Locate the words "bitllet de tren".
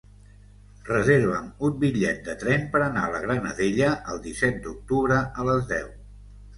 1.83-2.67